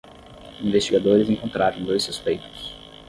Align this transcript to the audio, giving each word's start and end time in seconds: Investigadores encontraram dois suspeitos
Investigadores 0.63 1.29
encontraram 1.29 1.83
dois 1.83 2.01
suspeitos 2.01 2.73